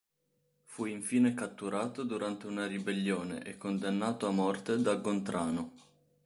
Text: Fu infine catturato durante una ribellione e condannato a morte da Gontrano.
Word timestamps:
Fu 0.63 0.85
infine 0.85 1.35
catturato 1.35 2.01
durante 2.03 2.47
una 2.47 2.65
ribellione 2.65 3.43
e 3.43 3.57
condannato 3.59 4.25
a 4.25 4.31
morte 4.31 4.81
da 4.81 4.95
Gontrano. 4.95 5.73